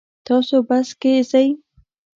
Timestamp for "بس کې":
0.67-1.13